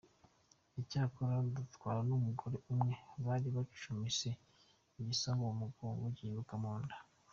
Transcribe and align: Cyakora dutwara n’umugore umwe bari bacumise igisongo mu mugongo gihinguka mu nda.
Cyakora 0.89 1.35
dutwara 1.57 1.99
n’umugore 2.09 2.55
umwe 2.71 2.93
bari 3.25 3.47
bacumise 3.55 4.29
igisongo 4.99 5.43
mu 5.47 5.53
mugongo 5.61 6.03
gihinguka 6.15 6.53
mu 6.63 6.73
nda. 6.83 6.95